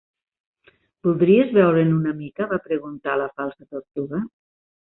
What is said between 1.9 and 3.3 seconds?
una mica?", va preguntar